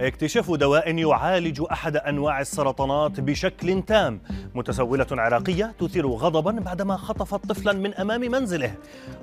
اكتشاف 0.00 0.50
دواء 0.50 0.98
يعالج 0.98 1.62
أحد 1.72 1.96
أنواع 1.96 2.40
السرطانات 2.40 3.20
بشكل 3.20 3.82
تام. 3.82 4.20
متسولة 4.54 5.06
عراقية 5.10 5.74
تثير 5.78 6.06
غضبا 6.06 6.50
بعدما 6.50 6.96
خطفت 6.96 7.46
طفلا 7.46 7.72
من 7.72 7.94
أمام 7.94 8.20
منزله. 8.20 8.74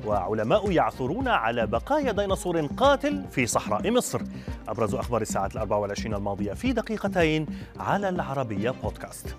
وعلماء 0.06 0.72
يعثرون 0.72 1.28
على 1.28 1.68
بقايا 1.68 2.12
ديناصور 2.12 2.66
قاتل 2.66 3.24
في 3.32 3.46
صحراء 3.46 3.92
مصر. 3.92 4.22
أبرز 4.68 4.96
أخبار 4.96 5.22
الساعات 5.22 5.54
الأربع 5.54 5.78
والعشرين 5.78 6.14
الماضية 6.14 6.54
في 6.54 6.74
دقيقتين 6.74 7.46
على 7.80 8.10
العربية 8.10 8.70
بودكاست. 8.84 9.36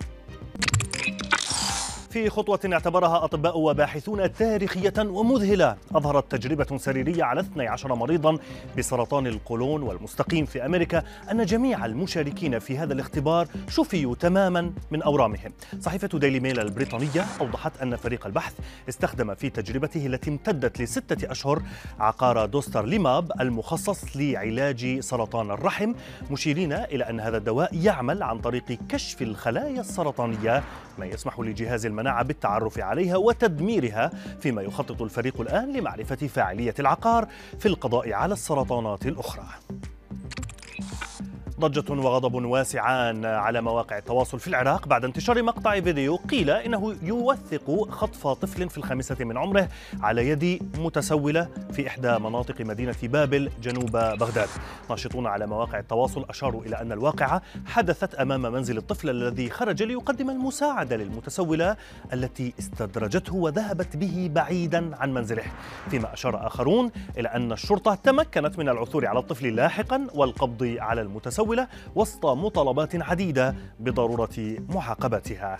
في 2.13 2.29
خطوة 2.29 2.59
اعتبرها 2.73 3.25
أطباء 3.25 3.59
وباحثون 3.59 4.33
تاريخية 4.33 4.93
ومذهلة. 4.99 5.77
أظهرت 5.95 6.31
تجربة 6.31 6.77
سريرية 6.77 7.23
على 7.23 7.41
12 7.41 7.95
مريضا 7.95 8.37
بسرطان 8.77 9.27
القولون 9.27 9.83
والمستقيم 9.83 10.45
في 10.45 10.65
أمريكا 10.65 11.03
أن 11.31 11.45
جميع 11.45 11.85
المشاركين 11.85 12.59
في 12.59 12.77
هذا 12.77 12.93
الاختبار 12.93 13.47
شفيوا 13.69 14.15
تماما 14.15 14.71
من 14.91 15.01
أورامهم. 15.01 15.51
صحيفة 15.79 16.19
ديلي 16.19 16.39
ميل 16.39 16.59
البريطانية 16.59 17.25
أوضحت 17.41 17.81
أن 17.81 17.95
فريق 17.95 18.25
البحث 18.25 18.53
استخدم 18.89 19.35
في 19.35 19.49
تجربته 19.49 20.05
التي 20.05 20.29
امتدت 20.29 20.81
لستة 20.81 21.31
أشهر 21.31 21.61
عقار 21.99 22.45
دوستر 22.45 22.85
ليماب 22.85 23.31
المخصص 23.41 24.17
لعلاج 24.17 24.99
سرطان 24.99 25.51
الرحم 25.51 25.93
مشيرين 26.31 26.73
إلى 26.73 27.09
أن 27.09 27.19
هذا 27.19 27.37
الدواء 27.37 27.75
يعمل 27.75 28.23
عن 28.23 28.39
طريق 28.39 28.77
كشف 28.89 29.21
الخلايا 29.21 29.81
السرطانية. 29.81 30.63
ما 30.99 31.05
يسمح 31.05 31.39
لجهاز 31.39 31.85
المناعة 31.85 32.02
المناعة 32.03 32.23
بالتعرف 32.23 32.79
عليها 32.79 33.17
وتدميرها 33.17 34.11
فيما 34.39 34.61
يخطط 34.61 35.01
الفريق 35.01 35.41
الآن 35.41 35.73
لمعرفة 35.73 36.15
فاعلية 36.27 36.73
العقار 36.79 37.27
في 37.59 37.65
القضاء 37.65 38.13
على 38.13 38.33
السرطانات 38.33 39.05
الأخرى. 39.05 39.45
ضجة 41.67 41.91
وغضب 41.91 42.33
واسعان 42.33 43.25
على 43.25 43.61
مواقع 43.61 43.97
التواصل 43.97 44.39
في 44.39 44.47
العراق 44.47 44.87
بعد 44.87 45.05
انتشار 45.05 45.43
مقطع 45.43 45.79
فيديو 45.79 46.15
قيل 46.15 46.49
إنه 46.49 46.95
يوثق 47.01 47.89
خطف 47.89 48.27
طفل 48.27 48.69
في 48.69 48.77
الخامسة 48.77 49.15
من 49.19 49.37
عمره 49.37 49.67
على 50.01 50.29
يد 50.29 50.71
متسولة 50.77 51.47
في 51.71 51.87
إحدى 51.87 52.19
مناطق 52.19 52.61
مدينة 52.61 52.95
بابل 53.03 53.49
جنوب 53.61 53.91
بغداد. 53.91 54.49
ناشطون 54.89 55.27
على 55.27 55.47
مواقع 55.47 55.79
التواصل 55.79 56.25
أشاروا 56.29 56.63
إلى 56.63 56.81
أن 56.81 56.91
الواقعة 56.91 57.41
حدثت 57.65 58.15
أمام 58.15 58.41
منزل 58.41 58.77
الطفل 58.77 59.09
الذي 59.09 59.49
خرج 59.49 59.83
ليقدم 59.83 60.29
المساعدة 60.29 60.95
للمتسولة 60.95 61.75
التي 62.13 62.53
استدرجته 62.59 63.35
وذهبت 63.35 63.97
به 63.97 64.29
بعيدا 64.33 64.95
عن 64.95 65.13
منزله. 65.13 65.43
فيما 65.89 66.13
أشار 66.13 66.47
آخرون 66.47 66.91
إلى 67.17 67.27
أن 67.27 67.51
الشرطة 67.51 67.95
تمكنت 67.95 68.59
من 68.59 68.69
العثور 68.69 69.07
على 69.07 69.19
الطفل 69.19 69.55
لاحقا 69.55 70.07
والقبض 70.13 70.75
على 70.79 71.01
المتسولة 71.01 71.52
المتسولة 71.53 71.67
وسط 71.95 72.25
مطالبات 72.25 72.95
عديدة 72.95 73.55
بضرورة 73.79 74.57
معاقبتها 74.69 75.59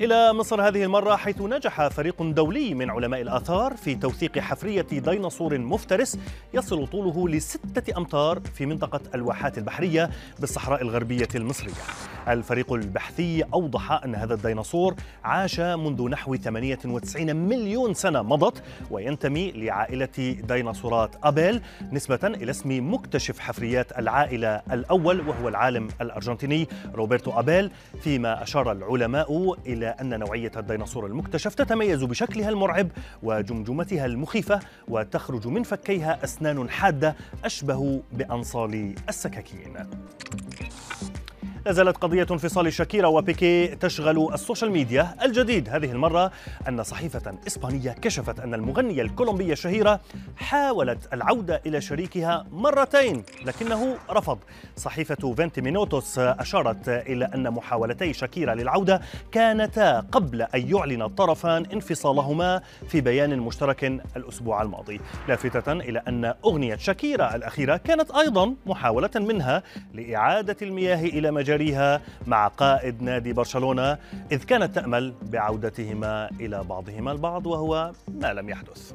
إلى 0.00 0.32
مصر 0.32 0.68
هذه 0.68 0.84
المرة 0.84 1.16
حيث 1.16 1.40
نجح 1.40 1.88
فريق 1.88 2.22
دولي 2.22 2.74
من 2.74 2.90
علماء 2.90 3.20
الآثار 3.20 3.76
في 3.76 3.94
توثيق 3.94 4.38
حفرية 4.38 4.82
ديناصور 4.82 5.58
مفترس 5.58 6.18
يصل 6.54 6.86
طوله 6.86 7.28
لستة 7.28 7.98
أمتار 7.98 8.40
في 8.54 8.66
منطقة 8.66 9.00
الواحات 9.14 9.58
البحرية 9.58 10.10
بالصحراء 10.38 10.82
الغربية 10.82 11.28
المصرية. 11.34 11.72
الفريق 12.28 12.72
البحثي 12.72 13.44
أوضح 13.54 13.92
أن 14.04 14.14
هذا 14.14 14.34
الديناصور 14.34 14.94
عاش 15.24 15.60
منذ 15.60 16.08
نحو 16.08 16.36
98 16.36 17.36
مليون 17.36 17.94
سنة 17.94 18.22
مضت 18.22 18.62
وينتمي 18.90 19.52
لعائلة 19.52 20.36
ديناصورات 20.48 21.10
أبيل 21.22 21.60
نسبة 21.92 22.18
إلى 22.24 22.50
اسم 22.50 22.94
مكتشف 22.94 23.38
حفريات 23.38 23.98
العائلة 23.98 24.62
الأول 24.72 25.28
وهو 25.28 25.48
العالم 25.48 25.88
الأرجنتيني 26.00 26.68
روبرتو 26.94 27.30
أبيل. 27.30 27.70
فيما 28.00 28.42
أشار 28.42 28.72
العلماء 28.72 29.56
إلى 29.66 29.86
أن 29.86 30.18
نوعية 30.18 30.52
الديناصور 30.56 31.06
المكتشف 31.06 31.54
تتميز 31.54 32.04
بشكلها 32.04 32.48
المرعب 32.48 32.88
وجمجمتها 33.22 34.06
المخيفة 34.06 34.60
وتخرج 34.88 35.46
من 35.46 35.62
فكيها 35.62 36.24
أسنان 36.24 36.70
حادة 36.70 37.16
أشبه 37.44 38.02
بأنصال 38.12 38.94
السكاكين. 39.08 39.76
لا 41.66 41.72
زالت 41.72 41.96
قضية 41.96 42.26
انفصال 42.30 42.72
شاكيرا 42.72 43.06
وبيكيه 43.06 43.66
تشغل 43.66 44.34
السوشيال 44.34 44.70
ميديا 44.70 45.14
الجديد. 45.22 45.68
هذه 45.68 45.92
المرة 45.92 46.32
أن 46.68 46.82
صحيفة 46.82 47.38
إسبانية 47.46 47.90
كشفت 47.90 48.40
أن 48.40 48.54
المغنية 48.54 49.02
الكولومبية 49.02 49.52
الشهيرة 49.52 50.00
حاولت 50.36 51.08
العودة 51.12 51.62
إلى 51.66 51.80
شريكها 51.80 52.46
مرتين 52.52 53.22
لكنه 53.44 53.96
رفض. 54.10 54.38
صحيفة 54.76 55.34
فينتي 55.34 55.60
مينوتوس 55.60 56.18
أشارت 56.18 56.88
إلى 56.88 57.24
أن 57.24 57.50
محاولتي 57.50 58.12
شاكيرا 58.12 58.54
للعودة 58.54 59.00
كانتا 59.32 60.00
قبل 60.00 60.42
أن 60.42 60.76
يعلن 60.76 61.02
الطرفان 61.02 61.66
انفصالهما 61.72 62.62
في 62.88 63.00
بيان 63.00 63.38
مشترك 63.38 63.84
الأسبوع 64.16 64.62
الماضي. 64.62 65.00
لافتة 65.28 65.72
إلى 65.72 66.02
أن 66.08 66.34
أغنية 66.44 66.76
شاكيرا 66.76 67.36
الأخيرة 67.36 67.76
كانت 67.76 68.10
أيضا 68.10 68.54
محاولة 68.66 69.10
منها 69.16 69.62
لإعادة 69.94 70.56
المياه 70.62 71.04
إلى 71.04 71.30
مجال 71.30 71.55
جاريها 71.56 72.00
مع 72.26 72.48
قائد 72.48 73.02
نادي 73.02 73.32
برشلونة 73.32 73.98
إذ 74.32 74.44
كانت 74.44 74.74
تأمل 74.74 75.14
بعودتهما 75.22 76.30
إلى 76.40 76.64
بعضهما 76.64 77.12
البعض 77.12 77.46
وهو 77.46 77.92
ما 78.08 78.32
لم 78.32 78.48
يحدث. 78.48 78.92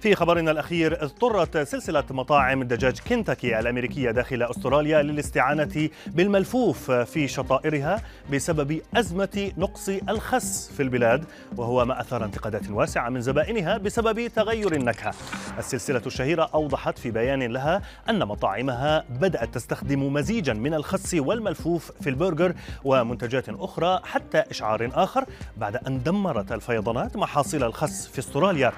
في 0.00 0.14
خبرنا 0.14 0.50
الأخير 0.50 1.04
اضطرت 1.04 1.58
سلسلة 1.58 2.04
مطاعم 2.10 2.62
دجاج 2.62 2.98
كنتاكي 2.98 3.60
الأمريكية 3.60 4.10
داخل 4.10 4.42
أستراليا 4.42 5.02
للاستعانة 5.02 5.88
بالملفوف 6.06 6.90
في 6.90 7.28
شطائرها 7.28 8.02
بسبب 8.32 8.80
أزمة 8.96 9.52
نقص 9.58 9.88
الخس 9.88 10.70
في 10.76 10.82
البلاد 10.82 11.24
وهو 11.56 11.84
ما 11.84 12.00
أثار 12.00 12.24
انتقادات 12.24 12.70
واسعة 12.70 13.08
من 13.08 13.20
زبائنها 13.20 13.78
بسبب 13.78 14.26
تغير 14.26 14.72
النكهة. 14.72 15.14
السلسلة 15.58 16.02
الشهيرة 16.06 16.50
أوضحت 16.54 16.98
في 16.98 17.10
بيان 17.10 17.42
لها 17.42 17.82
أن 18.10 18.24
مطاعمها 18.24 19.04
بدأت 19.10 19.54
تستخدم 19.54 20.12
مزيجا 20.12 20.52
من 20.52 20.74
الخس 20.74 21.14
والملفوف 21.14 21.92
في 22.00 22.10
البرجر 22.10 22.54
ومنتجات 22.84 23.48
أخرى 23.48 24.00
حتى 24.04 24.38
إشعار 24.38 24.90
آخر 24.94 25.24
بعد 25.56 25.76
أن 25.76 26.02
دمرت 26.02 26.52
الفيضانات 26.52 27.16
محاصيل 27.16 27.64
الخس 27.64 28.06
في 28.06 28.18
أستراليا. 28.18 28.72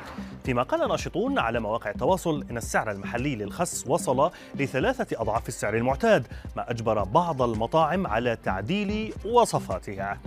فيما 0.45 0.63
قال 0.63 0.89
ناشطون 0.89 1.39
على 1.39 1.61
مواقع 1.61 1.91
التواصل 1.91 2.45
إن 2.51 2.57
السعر 2.57 2.91
المحلي 2.91 3.37
للخس 3.37 3.85
وصل 3.87 4.31
لثلاثة 4.55 5.21
أضعاف 5.21 5.49
السعر 5.49 5.77
المعتاد 5.77 6.27
ما 6.57 6.71
أجبر 6.71 7.05
بعض 7.05 7.43
المطاعم 7.43 8.07
على 8.07 8.37
تعديل 8.37 9.13
وصفاتها. 9.25 10.19